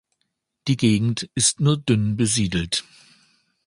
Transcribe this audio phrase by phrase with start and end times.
[0.67, 2.83] Die Gegend ist nur dünn besiedelt.